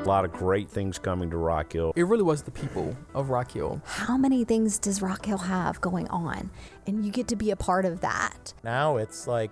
[0.00, 1.92] A lot of great things coming to Rock Hill.
[1.94, 3.82] It really was the people of Rock Hill.
[3.84, 6.50] How many things does Rock Hill have going on?
[6.86, 8.54] And you get to be a part of that.
[8.64, 9.50] Now it's like,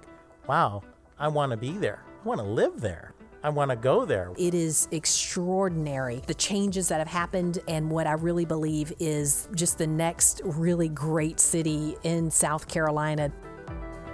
[0.48, 0.82] wow,
[1.18, 2.02] I want to be there.
[2.24, 3.12] I want to live there.
[3.42, 4.32] I want to go there.
[4.38, 9.78] It is extraordinary the changes that have happened, and what I really believe is just
[9.78, 13.30] the next really great city in South Carolina.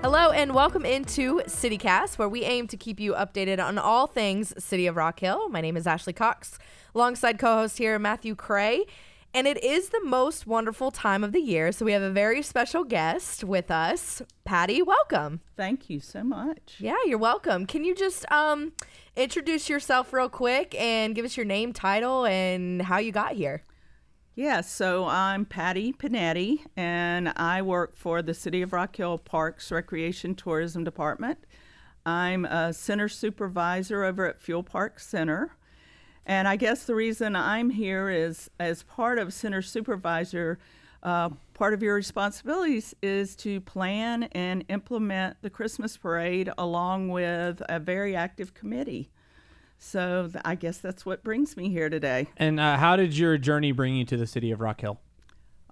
[0.05, 4.53] Hello and welcome into CityCast, where we aim to keep you updated on all things
[4.63, 5.49] City of Rock Hill.
[5.49, 6.59] My name is Ashley Cox,
[6.95, 8.85] alongside co-host here Matthew Cray.
[9.33, 12.43] And it is the most wonderful time of the year, so we have a very
[12.43, 14.21] special guest with us.
[14.45, 15.41] Patty, welcome.
[15.57, 16.75] Thank you so much.
[16.81, 17.65] Yeah, you're welcome.
[17.65, 18.73] Can you just um,
[19.17, 23.63] introduce yourself real quick and give us your name, title, and how you got here?
[24.37, 29.71] Yeah, so I'm Patty Panetti, and I work for the City of Rock Hill Parks
[29.71, 31.39] Recreation Tourism Department.
[32.05, 35.55] I'm a center supervisor over at Fewell Park Center.
[36.27, 40.59] And I guess the reason I'm here is as part of center supervisor,
[41.05, 47.63] uh, part of your responsibilities is to plan and implement the Christmas parade along with
[47.69, 49.11] a very active committee.
[49.79, 52.29] So th- I guess that's what brings me here today.
[52.37, 54.99] And uh, how did your journey bring you to the city of Rock Hill?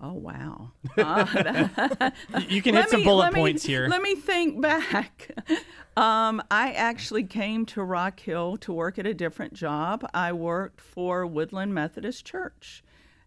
[0.01, 0.73] Oh wow!
[0.99, 2.11] Uh,
[2.49, 3.87] You can hit let some me- bullet let me- points here.
[3.89, 5.31] Let me think back.
[5.95, 10.09] Um, I actually came to Rock Hill to work at a different job.
[10.15, 12.83] I worked for Woodland Methodist Church,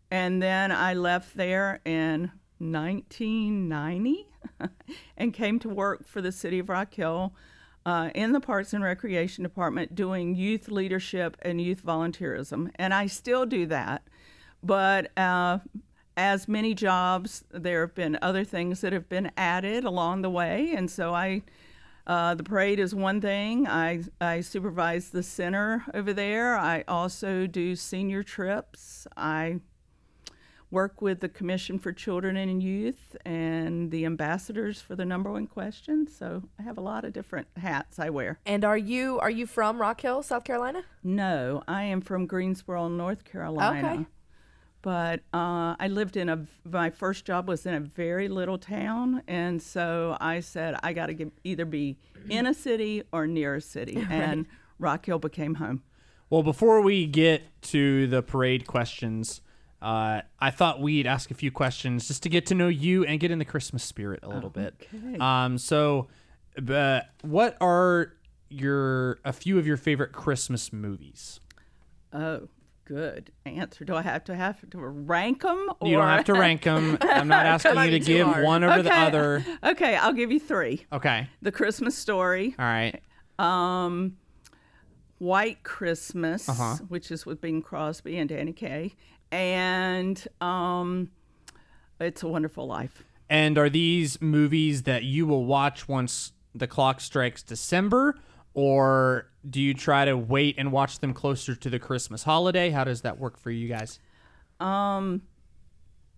[0.09, 4.27] and then I left there in 1990
[5.17, 7.35] and came to work for the City of Rock Hill.
[7.85, 13.05] Uh, in the Parks and Recreation Department, doing youth leadership and youth volunteerism, and I
[13.05, 14.01] still do that.
[14.63, 15.59] But uh,
[16.17, 20.73] as many jobs, there have been other things that have been added along the way,
[20.75, 21.43] and so I.
[22.07, 23.67] Uh, the parade is one thing.
[23.67, 26.55] I, I supervise the center over there.
[26.55, 29.07] I also do senior trips.
[29.17, 29.61] I
[30.75, 35.47] work with the Commission for Children and Youth and the ambassadors for the number one
[35.47, 36.05] question.
[36.05, 38.39] So I have a lot of different hats I wear.
[38.45, 40.83] And are you are you from Rock Hill, South Carolina?
[41.01, 43.93] No, I am from Greensboro, North Carolina.
[43.93, 44.05] Okay.
[44.81, 46.45] But uh, I lived in a.
[46.65, 51.07] My first job was in a very little town, and so I said I got
[51.07, 51.97] to either be
[52.29, 54.45] in a city or near a city, and
[54.77, 55.83] Rock Hill became home.
[56.29, 59.41] Well, before we get to the parade questions,
[59.81, 63.19] uh, I thought we'd ask a few questions just to get to know you and
[63.19, 64.87] get in the Christmas spirit a little bit.
[64.93, 65.17] Okay.
[65.19, 66.07] Um, so,
[66.69, 68.13] uh, what are
[68.49, 71.39] your a few of your favorite Christmas movies?
[72.13, 72.47] Oh,
[72.85, 73.83] good answer.
[73.83, 75.69] Do I have to have to rank them?
[75.79, 75.87] Or...
[75.87, 76.97] You don't have to rank them.
[77.01, 78.45] I'm not asking you to give hard.
[78.45, 79.45] one over the other.
[79.63, 80.85] Okay, I'll give you three.
[80.93, 81.27] Okay.
[81.41, 83.01] The Christmas Story, All right.
[83.39, 84.15] um,
[85.17, 86.75] White Christmas, Uh-huh.
[86.87, 88.93] which is with Bing Crosby and Danny Kaye,
[89.31, 91.11] and um,
[91.99, 93.03] It's a Wonderful Life.
[93.29, 98.15] And are these movies that you will watch once the clock strikes December,
[98.53, 102.69] or do you try to wait and watch them closer to the Christmas holiday?
[102.69, 103.99] How does that work for you guys?
[104.59, 105.23] Um,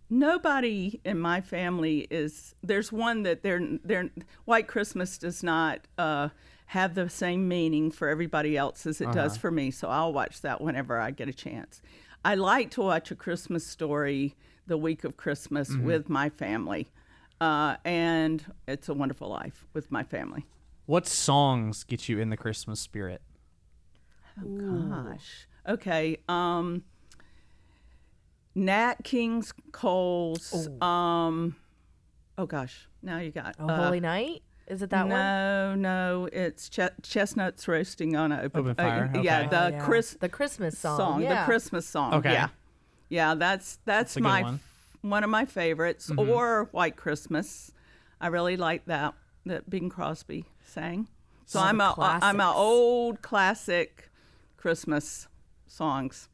[0.10, 2.56] nobody in my family is.
[2.62, 4.10] There's one that they're they're
[4.46, 6.30] White Christmas does not uh,
[6.68, 9.72] have the same meaning for everybody else as it does for me.
[9.72, 11.82] So I'll watch that whenever I get a chance.
[12.28, 16.90] I like to watch a Christmas story the week of Christmas with my family,
[17.40, 20.46] uh, and it's a wonderful life with my family.
[20.88, 23.22] What songs get you in the Christmas spirit?
[24.44, 25.48] Oh, gosh.
[25.70, 26.18] Okay.
[26.28, 26.84] Um
[28.56, 31.56] Nat King's Cole's um
[32.38, 32.90] oh gosh.
[33.02, 34.44] Now you got Oh, uh, Holy Night?
[34.68, 35.10] Is it that one?
[35.10, 39.50] no, no, it's ch- chestnuts roasting on a open, Open fire, uh, yeah, okay.
[39.50, 39.80] the Oh, yeah.
[39.86, 40.98] Chris the Christmas song.
[40.98, 41.42] song, yeah.
[41.42, 42.14] the Christmas song.
[42.16, 42.34] Okay.
[42.34, 42.50] Yeah,
[43.10, 44.60] yeah, that's that's, That's my one.
[45.02, 46.12] one of my favorites.
[46.18, 47.72] Or White Christmas,
[48.20, 49.14] I really like that
[49.46, 51.08] that Bing Crosby sang.
[51.46, 54.10] So All the I'm a I'm a old classic
[54.58, 55.28] Christmas
[55.66, 56.28] songs.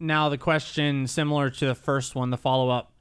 [0.00, 2.92] Now, the question similar to the first one, the follow up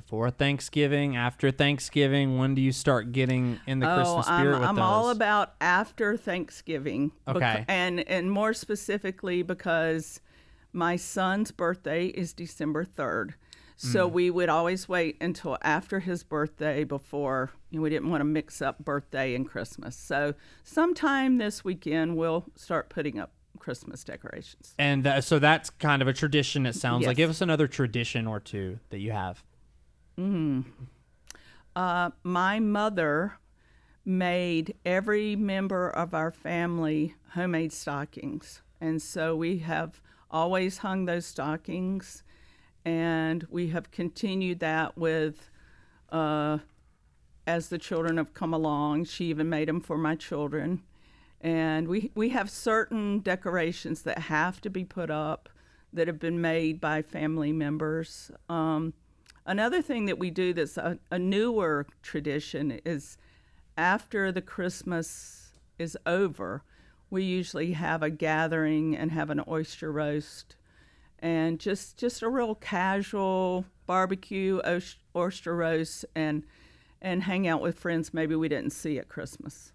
[0.00, 4.60] before Thanksgiving, after Thanksgiving, when do you start getting in the Christmas oh, spirit I'm,
[4.60, 4.84] with I'm those?
[4.84, 7.12] all about after Thanksgiving.
[7.28, 7.64] Okay.
[7.68, 10.20] and and more specifically because
[10.72, 13.34] my son's birthday is December 3rd.
[13.76, 14.12] So Mm.
[14.12, 18.26] we would always wait until after his birthday before you know, we didn't want to
[18.26, 19.96] mix up birthday and Christmas.
[19.96, 24.74] So sometime this weekend we'll start putting up Christmas decorations.
[24.78, 27.16] and tha- so that's kind of a tradition, it sounds like.
[27.16, 29.42] Give us another tradition or two that you have.
[31.76, 33.38] Uh, my mother
[34.04, 38.62] made every member of our family homemade stockings.
[38.80, 40.00] And so we have
[40.30, 42.22] always hung those stockings,
[42.84, 45.50] and we have continued that with.
[46.10, 46.58] Uh,
[47.46, 50.82] as the children have come along, she even made them for my children,
[51.40, 55.48] and we we have certain decorations that have to be put up
[55.92, 58.30] that have been made by family members.
[58.48, 58.92] Um,
[59.46, 63.16] another thing that we do that's a, a newer tradition is
[63.76, 66.62] after the Christmas is over,
[67.10, 70.56] we usually have a gathering and have an oyster roast
[71.18, 74.60] and just just a real casual barbecue
[75.16, 76.44] oyster roast and
[77.02, 79.72] and hang out with friends maybe we didn't see at Christmas.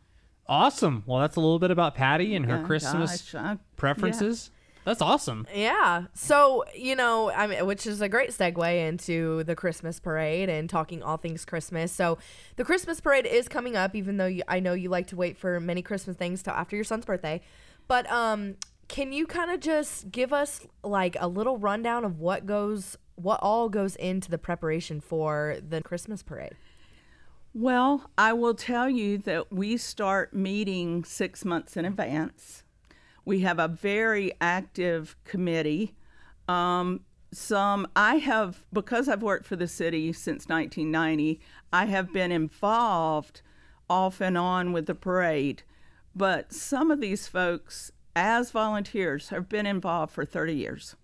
[0.48, 1.04] Awesome.
[1.08, 4.52] Well, that's a little bit about Patty and her Yeah, Christmas gosh, I- preferences.
[4.86, 5.48] That's awesome.
[5.54, 6.06] Yeah.
[6.14, 10.70] So, you know, I mean, which is a great segue into the Christmas parade and
[10.70, 11.92] talking all things Christmas.
[11.92, 12.20] So,
[12.56, 15.38] the Christmas parade is coming up, even though you, I know you like to wait
[15.38, 17.42] for many Christmas things till after your son's birthday.
[17.88, 22.46] But um, can you kind of just give us like a little rundown of what
[22.46, 26.54] goes, what all goes into the preparation for the Christmas parade?
[27.56, 32.65] Well, I will tell you that we start meeting six months in advance.
[33.26, 35.96] We have a very active committee.
[36.48, 37.02] Um,
[37.34, 41.42] some I have because I've worked for the city since 1990.
[41.74, 43.42] I have been involved
[43.90, 45.64] off and on with the parade,
[46.16, 50.96] but some of these folks, as volunteers, have been involved for 30 years,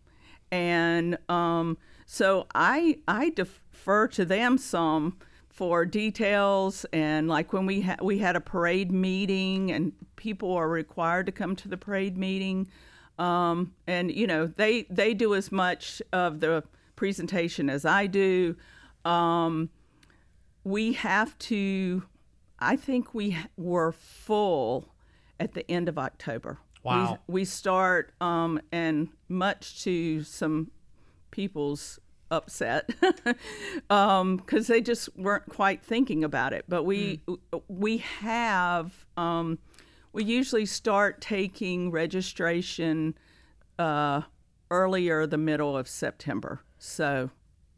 [0.52, 5.18] and um, so I I defer to them some
[5.52, 10.70] for details and like when we had we had a parade meeting and people are
[10.70, 12.68] required to come to the parade meeting
[13.20, 16.64] um, and you know they they do as much of the
[16.96, 18.56] presentation as I do
[19.04, 19.70] um,
[20.64, 22.04] we have to
[22.58, 24.88] I think we were full
[25.38, 27.20] at the end of October Wow.
[27.28, 30.72] we, we start um, and much to some
[31.30, 32.00] people's
[32.32, 32.90] upset
[33.90, 36.66] because they just weren't quite thinking about it.
[36.68, 37.22] But we
[37.68, 39.60] we have um,
[40.14, 43.16] we usually start taking registration
[43.78, 44.22] uh,
[44.72, 46.62] earlier the middle of September.
[46.80, 47.30] So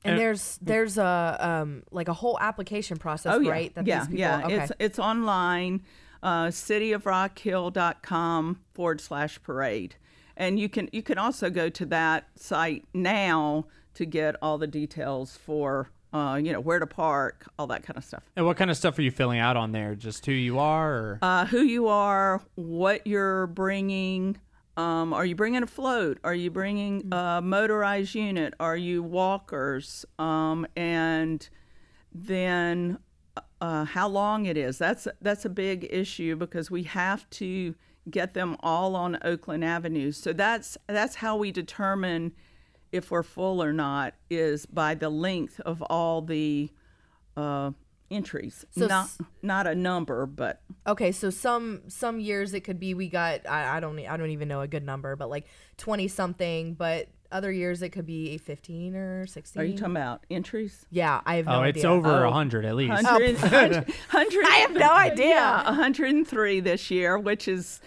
[0.06, 3.74] And there's there's a um like a whole application process, oh yeah, right?
[3.84, 4.46] yeah, these people, yeah.
[4.46, 4.56] Okay.
[4.56, 5.82] It's it's online.
[6.22, 9.96] Uh, cityofrockhill.com forward slash parade,
[10.38, 13.66] and you can you can also go to that site now
[13.96, 17.98] to get all the details for uh, you know where to park, all that kind
[17.98, 18.24] of stuff.
[18.36, 19.96] And what kind of stuff are you filling out on there?
[19.96, 24.38] Just who you are, or Uh, who you are, what you're bringing.
[24.76, 26.18] Um, are you bringing a float?
[26.24, 28.56] Are you bringing a motorized unit?
[28.60, 30.04] Are you walkers?
[30.18, 31.48] Um, and
[32.12, 32.98] then
[33.62, 34.78] uh, how long it is.
[34.78, 37.76] That's that's a big issue because we have to
[38.10, 40.12] get them all on Oakland Avenue.
[40.12, 42.34] So that's that's how we determine
[42.92, 46.70] if we're full or not is by the length of all the
[47.36, 47.72] uh,
[48.12, 48.66] entries.
[48.72, 52.94] So not s- not a number, but Okay, so some some years it could be
[52.94, 55.46] we got I, I don't I don't even know a good number, but like
[55.78, 56.74] twenty something.
[56.74, 59.62] But other years it could be a fifteen or sixteen.
[59.62, 60.86] are you talking about entries?
[60.92, 61.70] Yeah, I have no oh, idea.
[61.82, 62.32] it's over a Oh.
[62.32, 62.90] hundred at least.
[62.92, 63.74] 100, 100,
[64.12, 65.26] 100 I have no idea.
[65.30, 67.82] Yeah, 103 this year, which is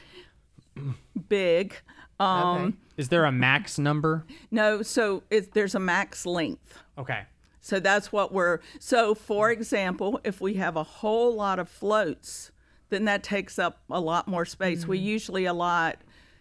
[1.28, 1.74] big.
[2.18, 2.28] Um,
[2.66, 2.76] Okay.
[2.96, 4.24] Is there a max number?
[4.50, 6.78] No, so it, there's a max length.
[6.96, 7.24] Okay.
[7.60, 8.60] So that's what we're.
[8.78, 12.52] So, for example, if we have a whole lot of floats,
[12.88, 14.86] then that takes up a lot more space.
[14.86, 15.96] We usually allot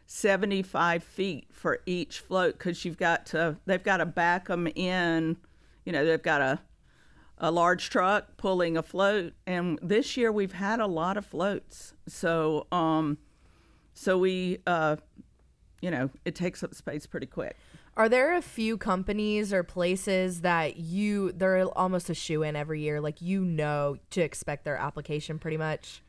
[0.06, 5.38] 75 feet for each float because you've got to, they've got to back them in.
[5.86, 6.60] You know, they've got a,
[7.38, 9.34] a large truck pulling a float.
[9.48, 11.94] And this year we've had a lot of floats.
[12.08, 13.18] So, um,
[13.94, 14.98] so we, uh,
[15.82, 17.56] you know, it takes up space pretty quick.
[17.98, 22.82] Are there a few companies or places that you they're almost a shoe in every
[22.82, 26.02] year, like you know to expect their application pretty much?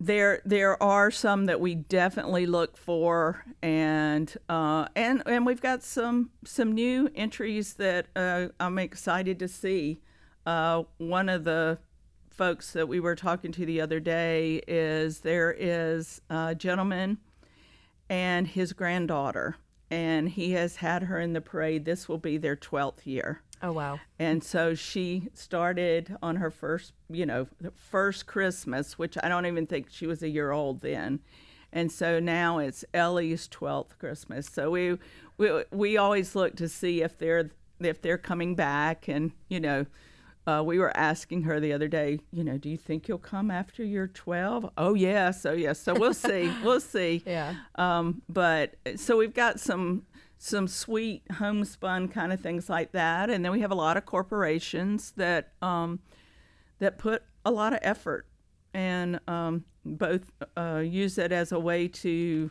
[0.00, 5.82] There there are some that we definitely look for and uh, and and we've got
[5.82, 10.00] some some new entries that uh, I'm excited to see.
[10.46, 11.78] Uh, one of the
[12.30, 17.18] folks that we were talking to the other day is there is a gentleman
[18.08, 19.56] and his granddaughter
[19.90, 21.84] and he has had her in the parade.
[21.84, 23.42] This will be their 12th year.
[23.62, 24.00] Oh wow.
[24.18, 29.66] And so she started on her first, you know, first Christmas, which I don't even
[29.66, 31.20] think she was a year old then.
[31.72, 34.48] And so now it's Ellie's 12th Christmas.
[34.48, 34.98] So we
[35.36, 37.50] we we always look to see if they're
[37.80, 39.86] if they're coming back and, you know,
[40.46, 43.50] uh, we were asking her the other day, you know, do you think you'll come
[43.50, 44.70] after you're 12?
[44.78, 45.44] Oh, yes.
[45.44, 45.78] Oh, yes.
[45.78, 46.50] So we'll see.
[46.64, 47.22] we'll see.
[47.26, 47.54] Yeah.
[47.74, 50.06] Um, but so we've got some
[50.38, 54.06] some sweet homespun kind of things like that, and then we have a lot of
[54.06, 56.00] corporations that um,
[56.78, 58.26] that put a lot of effort
[58.72, 62.50] and um, both uh, use it as a way to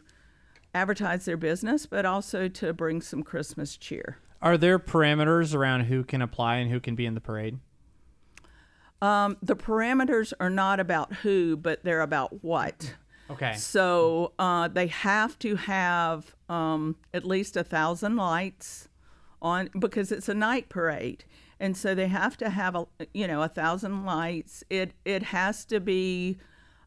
[0.73, 4.17] advertise their business, but also to bring some Christmas cheer.
[4.41, 7.57] Are there parameters around who can apply and who can be in the parade?
[9.01, 12.95] Um, the parameters are not about who, but they're about what.
[13.29, 13.53] Okay.
[13.53, 18.87] So uh, they have to have um, at least a thousand lights
[19.41, 21.25] on because it's a night parade,
[21.59, 24.63] and so they have to have a you know a thousand lights.
[24.69, 26.37] It it has to be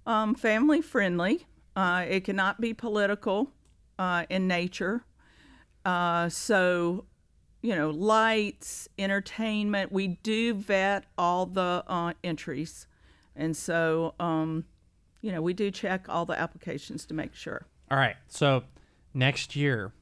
[0.07, 1.47] um, family friendly.
[1.77, 3.53] Uh, it cannot be political
[3.99, 5.05] uh, in nature.
[5.85, 7.05] Uh, so
[7.63, 9.93] you know, lights, entertainment.
[9.93, 12.87] We do vet all the uh, entries,
[13.37, 14.65] and so um,
[15.21, 17.67] you know we do check all the applications to make sure.
[17.91, 18.17] All right.
[18.29, 18.65] So
[19.15, 19.93] next year,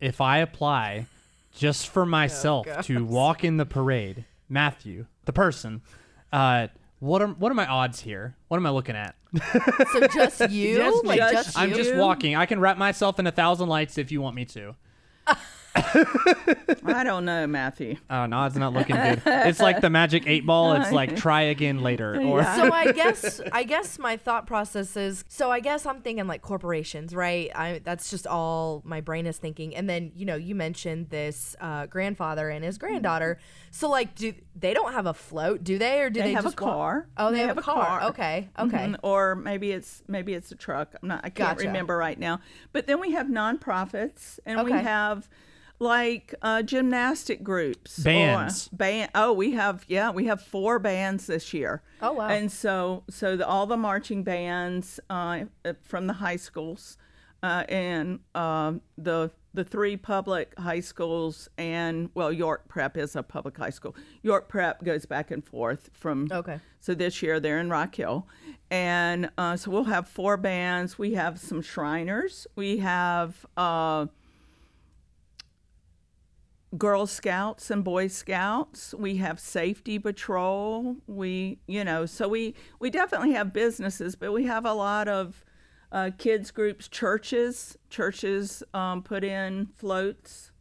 [0.00, 1.06] if I apply
[1.54, 5.82] just for myself to walk in the parade, Matthew, the person,
[6.32, 6.68] uh,
[7.00, 8.36] what are what are my odds here?
[8.48, 9.14] What am I looking at?
[9.92, 10.76] So just you?
[10.76, 11.08] Just me.
[11.08, 11.62] like just you?
[11.62, 12.34] I'm just walking.
[12.34, 14.74] I can wrap myself in a thousand lights if you want me to.
[16.84, 17.96] I don't know, Matthew.
[18.10, 19.22] Oh no, it's not looking good.
[19.26, 20.72] It's like the magic eight ball.
[20.74, 22.20] It's like try again later.
[22.20, 26.26] Or so I guess I guess my thought process is so I guess I'm thinking
[26.26, 27.50] like corporations, right?
[27.54, 29.74] I that's just all my brain is thinking.
[29.74, 33.38] And then you know you mentioned this uh, grandfather and his granddaughter.
[33.70, 36.44] So like, do they don't have a float, do they, or do They they, have
[36.44, 37.08] a just walk- car.
[37.16, 37.84] Oh, they, They have, have a a car.
[38.00, 38.08] car.
[38.10, 38.76] Okay, okay.
[38.86, 38.96] Mhm.
[39.02, 40.94] Or maybe it's maybe it's a truck.
[41.02, 41.20] I'm not.
[41.24, 41.66] I can't Gotcha.
[41.68, 42.40] remember right now.
[42.72, 45.28] But then we have nonprofits, and we have
[45.78, 48.68] like uh, gymnastic groups, or Bands.
[48.68, 49.10] Band.
[49.14, 51.82] Oh, we have yeah, we have four bands this year.
[52.02, 52.28] Oh, wow.
[52.28, 55.44] And so so the, all the marching bands uh,
[55.82, 56.96] from the high schools,
[57.42, 63.22] uh, and um the the three public high schools and well York Prep is a
[63.22, 63.96] public high school.
[64.22, 66.60] York Prep goes back and forth from Okay.
[66.80, 68.26] so this year they're in Rock Hill.
[68.70, 70.98] And uh, so we'll have four bands.
[70.98, 72.46] We have some Shriners.
[72.54, 74.06] We have uh,
[76.76, 78.94] Girl Scouts and Boy Scouts.
[78.94, 80.96] We have Safety Patrol.
[81.06, 85.44] We, you know, so we, we definitely have businesses, but we have a lot of
[85.90, 87.78] uh, kids groups, churches.
[87.88, 90.52] Churches um, put in floats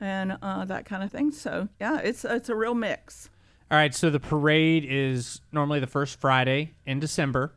[0.00, 1.30] and uh, that kind of thing.
[1.30, 3.30] So yeah, it's it's a real mix.
[3.70, 7.54] All right, so the parade is normally the first Friday in December,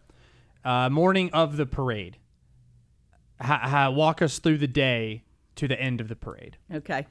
[0.64, 2.18] uh, morning of the parade.
[3.42, 5.24] Ha- walk us through the day
[5.56, 6.58] to the end of the parade.
[6.72, 7.08] Okay.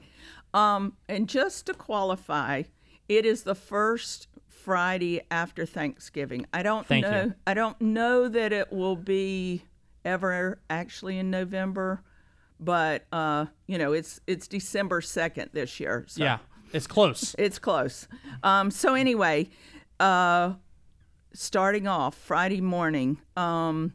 [0.53, 2.63] Um, and just to qualify,
[3.09, 6.45] it is the first Friday after Thanksgiving.
[6.53, 7.23] I don't Thank know.
[7.23, 7.33] you.
[7.45, 9.63] I don't know that it will be
[10.05, 12.01] ever actually in November,
[12.59, 16.05] but uh, you know, it's it's December second this year.
[16.07, 16.37] So Yeah,
[16.71, 17.35] it's close.
[17.39, 18.07] it's close.
[18.43, 19.49] Um, so anyway,
[19.99, 20.53] uh,
[21.33, 23.17] starting off Friday morning.
[23.35, 23.93] Um,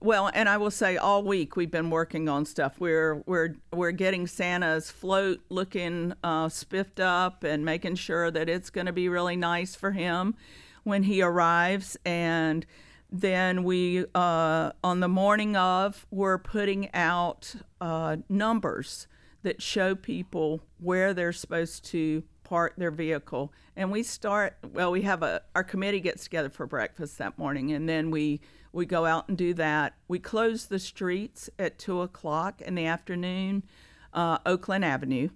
[0.00, 2.78] well, and I will say all week we've been working on stuff.
[2.78, 8.70] We're we're we're getting Santa's float looking uh, spiffed up and making sure that it's
[8.70, 10.34] going to be really nice for him
[10.82, 11.96] when he arrives.
[12.04, 12.66] And
[13.10, 19.06] then we uh, on the morning of we're putting out uh, numbers
[19.42, 23.52] that show people where they're supposed to park their vehicle.
[23.76, 27.72] And we start well, we have a our committee gets together for breakfast that morning,
[27.72, 28.40] and then we
[28.72, 29.94] we go out and do that.
[30.08, 33.64] We close the streets at two o'clock in the afternoon,
[34.12, 35.28] uh, Oakland Avenue,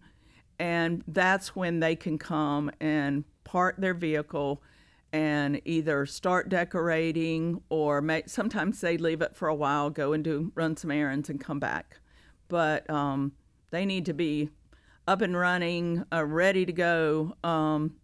[0.59, 4.63] and that's when they can come and park their vehicle
[5.13, 10.23] and either start decorating or make, sometimes they leave it for a while, go and
[10.23, 12.01] do run some errands and come back.
[12.49, 13.33] But um,
[13.71, 14.51] they need to be
[15.09, 17.35] up and running, uh, ready to go.
[17.43, 17.95] Um,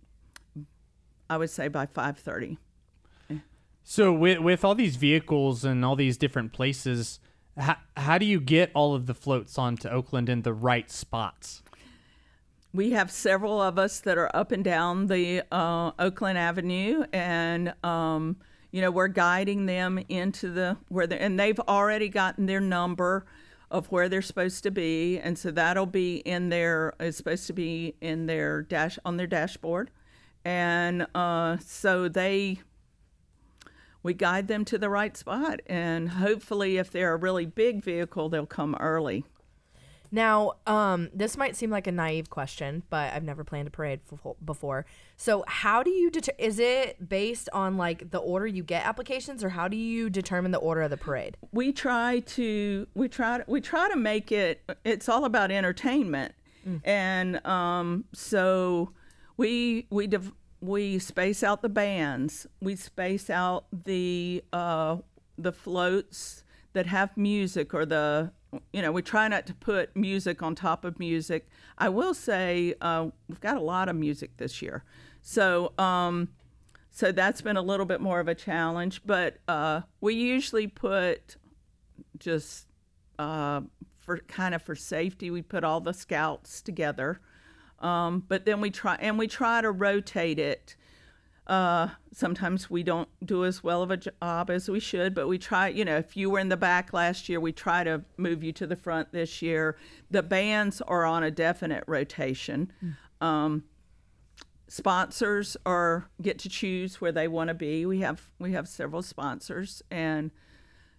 [1.28, 2.58] I would say by five thirty.
[3.84, 7.20] So with with all these vehicles and all these different places,
[7.56, 11.62] how, how do you get all of the floats onto Oakland in the right spots?
[12.72, 17.74] We have several of us that are up and down the uh, Oakland Avenue, and
[17.84, 18.38] um,
[18.72, 23.26] you know we're guiding them into the where they and they've already gotten their number
[23.74, 27.52] of where they're supposed to be, and so that'll be in their it's supposed to
[27.52, 29.90] be in their dash on their dashboard,
[30.44, 32.60] and uh, so they
[34.04, 38.28] we guide them to the right spot, and hopefully if they're a really big vehicle,
[38.28, 39.24] they'll come early.
[40.10, 44.00] Now, um, this might seem like a naive question, but I've never planned a parade
[44.12, 44.86] f- before.
[45.16, 49.42] So, how do you deter- is it based on like the order you get applications,
[49.42, 51.36] or how do you determine the order of the parade?
[51.52, 56.34] we try to we try to, we try to make it it's all about entertainment
[56.84, 58.92] and um, so
[59.36, 64.96] we we div- we space out the bands we space out the uh,
[65.36, 66.42] the floats
[66.72, 68.32] that have music or the
[68.72, 71.48] you know we try not to put music on top of music.
[71.78, 74.84] I will say uh, we've got a lot of music this year.
[75.22, 76.28] So um,
[76.90, 81.36] so that's been a little bit more of a challenge but uh, we usually put
[82.18, 82.66] just
[83.18, 83.60] uh,
[83.98, 87.20] for kind of for safety we put all the scouts together.
[87.80, 90.76] Um, but then we try and we try to rotate it
[91.46, 95.38] uh, sometimes we don't do as well of a job as we should, but we
[95.38, 98.42] try, you know, if you were in the back last year, we try to move
[98.42, 99.76] you to the front this year.
[100.10, 102.72] The bands are on a definite rotation.
[103.20, 103.64] Um,
[104.68, 107.84] sponsors are get to choose where they want to be.
[107.84, 110.30] We have we have several sponsors, and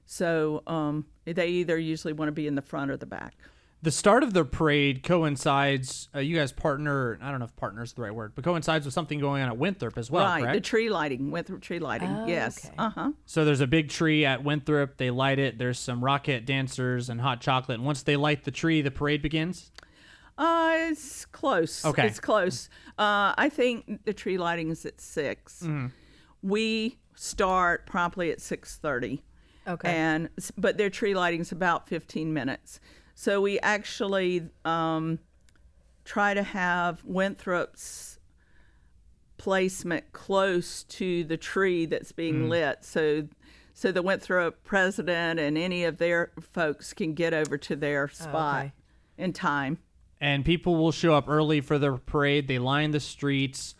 [0.05, 3.33] so um, they either usually want to be in the front or the back.
[3.85, 6.09] The start of the parade coincides.
[6.13, 7.19] Uh, you guys partner.
[7.21, 9.49] I don't know if partner is the right word, but coincides with something going on
[9.49, 12.09] at Winthrop as well, right, the tree lighting, Winthrop tree lighting.
[12.09, 12.65] Oh, yes.
[12.65, 12.73] okay.
[12.79, 13.11] Uh huh.
[13.27, 14.97] so there's a big tree at Winthrop.
[14.97, 15.59] They light it.
[15.59, 17.77] There's some rocket dancers and hot chocolate.
[17.77, 19.69] And once they light the tree, the parade begins.
[20.35, 21.85] Uh, it's close.
[21.85, 22.07] Okay.
[22.07, 22.69] It's close.
[22.97, 25.63] Uh, I think the tree lighting is at 6
[26.41, 29.23] We start promptly at six thirty.
[29.67, 29.95] Okay.
[29.95, 32.79] And but their tree lighting is about fifteen minutes.
[33.15, 35.19] So we actually um,
[36.03, 38.19] try to have Winthrop's
[39.37, 42.83] placement close to the tree that's being lit.
[42.85, 43.27] So
[43.73, 48.59] so the Winthrop president and any of their folks can get over to their spot
[48.59, 48.73] okay.
[49.17, 49.79] in time.
[50.21, 52.47] And people will show up early for the parade.
[52.47, 53.75] They line the streets.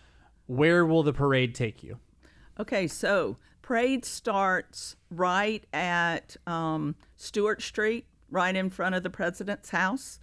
[0.47, 1.99] Where will the parade take you?
[2.59, 9.69] Okay, so parade starts right at um, Stewart Street, right in front of the president's
[9.69, 10.19] house,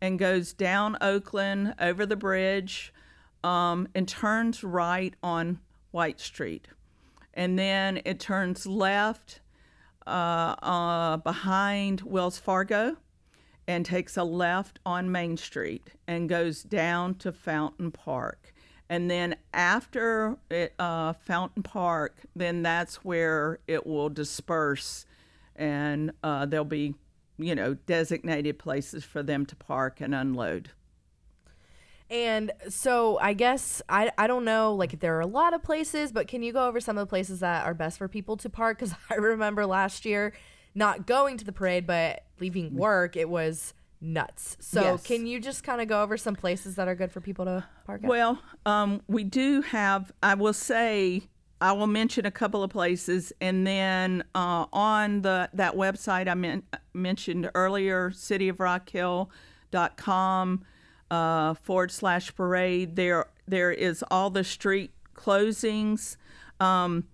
[0.00, 2.92] and goes down Oakland over the bridge
[3.42, 6.68] um, and turns right on White Street.
[7.32, 9.40] And then it turns left
[10.06, 12.96] uh, uh, behind Wells Fargo
[13.68, 18.52] and takes a left on Main Street and goes down to Fountain Park.
[18.88, 25.06] And then after it, uh, Fountain Park, then that's where it will disperse,
[25.56, 26.94] and uh, there'll be,
[27.38, 30.70] you know, designated places for them to park and unload.
[32.08, 35.62] And so I guess I I don't know like if there are a lot of
[35.62, 38.36] places, but can you go over some of the places that are best for people
[38.38, 38.78] to park?
[38.78, 40.32] Because I remember last year
[40.74, 44.56] not going to the parade, but leaving work, it was nuts.
[44.60, 45.02] So Yes.
[45.02, 47.64] can you just kind of go over some places that are good for people to
[47.86, 48.08] park at?
[48.08, 50.12] Well, um, we do have.
[50.22, 51.28] I will say.
[51.60, 56.34] I will mention a couple of places, and then uh, on the that website I
[56.34, 60.64] men- mentioned earlier, cityofrockhill.com
[61.10, 62.96] uh, forward slash parade.
[62.96, 66.16] There, there is all the street closings.
[66.60, 67.04] Um,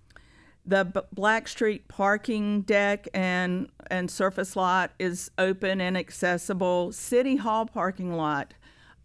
[0.65, 6.93] the B- Black Street parking deck and and surface lot is open and accessible.
[6.93, 8.55] City Hall parking lot.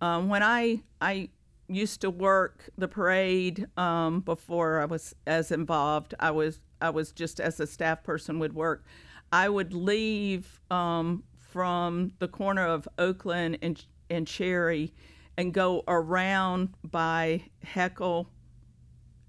[0.02, 1.30] Um, when I I
[1.67, 7.12] used to work the parade um, before I was as involved, I was I was
[7.12, 8.86] just as a staff person would work.
[9.32, 14.93] I would leave um, from the corner of Oakland and and Cherry,
[15.38, 18.30] and go around by Heckle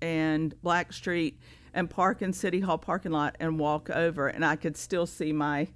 [0.00, 1.40] and Black Street
[1.74, 5.32] and park in City Hall parking lot and walk over, and I could still see
[5.32, 5.68] my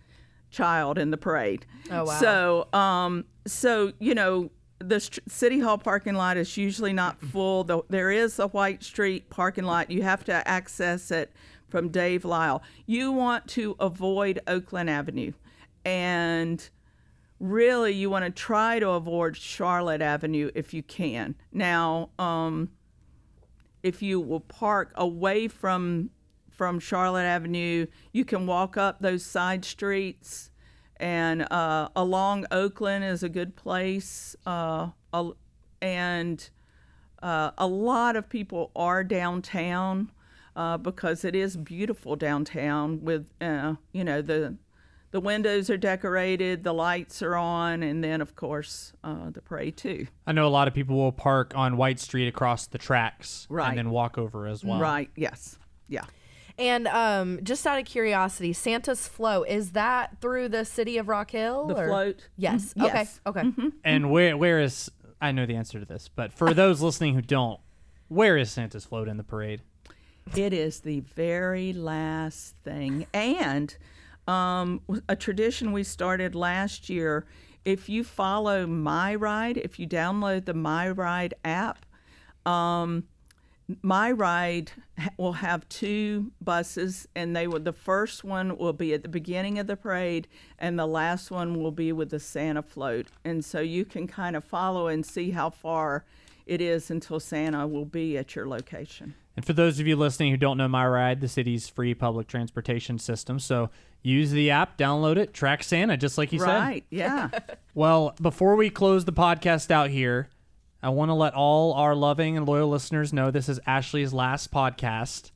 [0.51, 1.67] child in the parade.
[1.91, 2.21] Oh, wow.
[2.21, 4.51] So, um, so you know,
[4.83, 7.65] the st- City Hall parking lot is usually not full.
[7.65, 11.33] Though there is a White Street parking lot, you have to access it
[11.69, 12.63] from Dave Lyle.
[12.87, 15.33] You want to avoid Oakland Avenue,
[15.85, 16.69] and
[17.41, 21.35] really you want to try to avoid Charlotte Avenue if you can.
[21.51, 22.71] Now, um,
[23.83, 26.11] if you will park away from
[26.51, 30.51] from Charlotte Avenue, you can walk up those side streets,
[31.03, 34.37] and uh, along Oakland is a good place.
[34.47, 34.91] Uh,
[35.83, 36.49] and
[37.23, 40.13] uh, a lot of people are downtown
[40.55, 43.05] uh, because it is beautiful downtown.
[43.05, 44.57] With uh, you know the
[45.11, 49.77] the windows are decorated, the lights are on, and then of course uh, the parade
[49.77, 50.07] too.
[50.27, 53.69] I know a lot of people will park on White Street across the tracks Right.
[53.71, 54.79] and then walk over as well.
[54.81, 55.11] Right?
[55.17, 55.59] Yes.
[55.89, 56.05] Yeah.
[56.59, 61.31] And um, just out of curiosity, Santa's float is that through the city of Rock
[61.31, 61.67] Hill?
[61.69, 62.29] The or- float?
[62.37, 62.75] Yes.
[62.75, 62.85] Mhm.
[62.85, 62.95] Okay.
[62.95, 63.21] Yes.
[63.27, 63.45] Okay.
[63.85, 67.23] And where where is I know the answer to this, but for those listening who
[67.23, 67.61] don't,
[68.09, 69.63] where is Santa's float in the parade?
[70.37, 73.07] It is the very last thing.
[73.13, 73.77] And
[74.29, 77.27] um, a tradition we started last year
[77.65, 81.87] if you follow My Ride, if you download the My Ride app,
[82.45, 83.05] um,
[83.83, 84.73] My Ride
[85.17, 87.61] will have two buses, and they will.
[87.61, 91.63] The first one will be at the beginning of the parade, and the last one
[91.63, 93.07] will be with the Santa float.
[93.25, 96.05] And so you can kind of follow and see how far
[96.45, 99.15] it is until Santa will be at your location.
[99.37, 102.27] And for those of you listening who don't know My Ride, the city's free public
[102.27, 103.39] transportation system.
[103.39, 103.71] So
[104.03, 106.49] use the app, download it, track Santa, just like you said.
[106.49, 106.85] Right?
[106.91, 107.29] Yeah.
[107.75, 110.29] Well, before we close the podcast out here,
[110.83, 114.51] I want to let all our loving and loyal listeners know this is Ashley's last
[114.51, 115.31] podcast.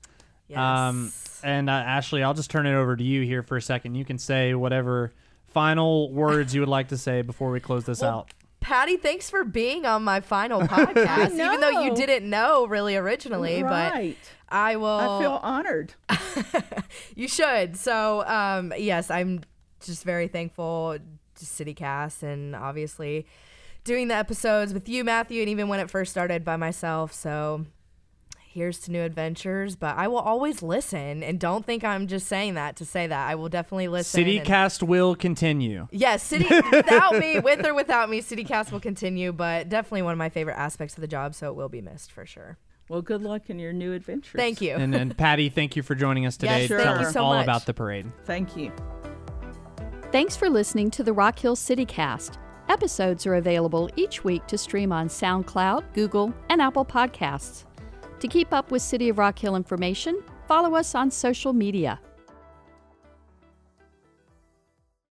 [0.49, 0.59] Yes.
[0.59, 3.95] Um, and uh, Ashley, I'll just turn it over to you here for a second.
[3.95, 5.13] You can say whatever
[5.47, 8.31] final words you would like to say before we close this out.
[8.61, 13.63] Patty, thanks for being on my final podcast, even though you didn't know really originally.
[13.63, 14.17] right.
[14.21, 14.87] But I will.
[14.87, 15.95] I feel honored.
[17.15, 17.77] You should.
[17.77, 19.43] So, um, yes, I'm
[19.85, 20.99] just very thankful
[21.37, 23.27] to CityCast and obviously
[23.87, 27.15] doing the episodes with you, Matthew, and even when it first started by myself.
[27.15, 27.65] So,
[28.49, 29.77] here's to new adventures.
[29.77, 33.29] But I will always listen, and don't think I'm just saying that to say that.
[33.31, 34.23] I will definitely listen.
[34.23, 35.89] and- CityCast will continue.
[35.91, 39.33] Yes, City without me, with or without me, CityCast will continue.
[39.33, 42.13] But definitely one of my favorite aspects of the job, so it will be missed
[42.13, 42.59] for sure.
[42.89, 44.39] Well, good luck in your new adventures.
[44.39, 44.75] Thank you.
[44.75, 47.13] And, and Patty, thank you for joining us today Yes, to thank tell you us
[47.15, 47.45] so all much.
[47.45, 48.07] about the parade.
[48.27, 48.71] Thank you.
[50.13, 52.37] Thanks for listening to the Rock Hill CityCast.
[52.69, 57.65] Episodes are available each week to stream on SoundCloud, Google, and Apple Podcasts.
[58.19, 62.01] To keep up with City of Rock Hill information, follow us on social media.